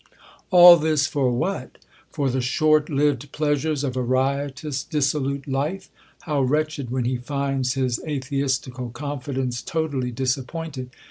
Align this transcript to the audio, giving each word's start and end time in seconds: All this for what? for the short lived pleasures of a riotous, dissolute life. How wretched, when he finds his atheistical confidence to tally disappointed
All 0.49 0.77
this 0.77 1.05
for 1.05 1.29
what? 1.31 1.77
for 2.09 2.27
the 2.31 2.41
short 2.41 2.89
lived 2.89 3.31
pleasures 3.31 3.83
of 3.83 3.95
a 3.95 4.01
riotous, 4.01 4.83
dissolute 4.83 5.47
life. 5.47 5.91
How 6.21 6.41
wretched, 6.41 6.89
when 6.89 7.05
he 7.05 7.17
finds 7.17 7.73
his 7.75 7.99
atheistical 8.03 8.89
confidence 8.89 9.61
to 9.61 9.87
tally 9.89 10.09
disappointed 10.09 10.89